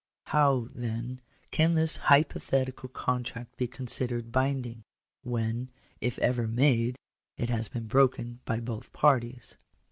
[0.25, 1.21] How, then,
[1.51, 4.83] can this hypothetical contract be considered binding,
[5.21, 6.97] when, if ever made,
[7.37, 9.57] it has been broken by both parties?